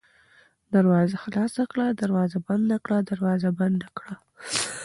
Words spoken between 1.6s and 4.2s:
کړه، دروازه بنده کړه، دروازه بنده کړه